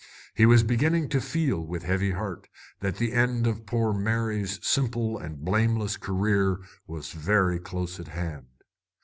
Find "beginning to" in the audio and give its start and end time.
0.63-1.21